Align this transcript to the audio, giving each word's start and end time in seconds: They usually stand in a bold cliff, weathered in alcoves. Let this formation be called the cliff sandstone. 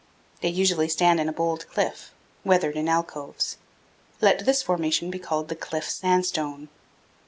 They 0.41 0.49
usually 0.49 0.87
stand 0.89 1.19
in 1.19 1.29
a 1.29 1.31
bold 1.31 1.67
cliff, 1.69 2.11
weathered 2.43 2.75
in 2.75 2.89
alcoves. 2.89 3.57
Let 4.19 4.47
this 4.47 4.63
formation 4.63 5.11
be 5.11 5.19
called 5.19 5.47
the 5.47 5.55
cliff 5.55 5.87
sandstone. 5.87 6.69